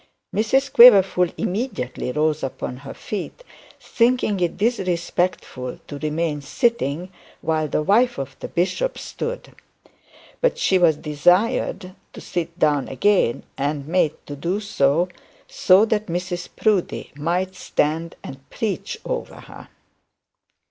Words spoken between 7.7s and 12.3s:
wife of the bishop stood. But she was desired to